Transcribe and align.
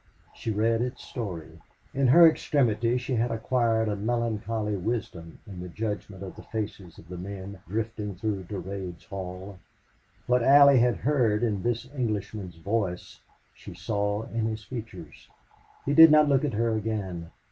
She 0.33 0.49
read 0.49 0.81
its 0.81 1.03
story. 1.03 1.61
In 1.93 2.07
her 2.07 2.27
extremity 2.27 2.97
she 2.97 3.13
had 3.17 3.29
acquired 3.29 3.87
a 3.87 3.95
melancholy 3.95 4.75
wisdom 4.75 5.37
in 5.45 5.59
the 5.61 5.69
judgment 5.69 6.23
of 6.23 6.35
the 6.35 6.41
faces 6.41 6.97
of 6.97 7.07
the 7.07 7.19
men 7.19 7.59
drifting 7.67 8.15
through 8.15 8.45
Durade's 8.45 9.05
hall. 9.05 9.59
What 10.25 10.41
Allie 10.41 10.79
had 10.79 10.95
heard 10.97 11.43
in 11.43 11.61
this 11.61 11.87
Englishman's 11.95 12.55
voice 12.55 13.19
she 13.53 13.75
saw 13.75 14.23
in 14.23 14.47
his 14.47 14.63
features. 14.63 15.29
He 15.85 15.93
did 15.93 16.09
not 16.09 16.27
look 16.27 16.43
at 16.43 16.53
her 16.53 16.75
again. 16.75 17.29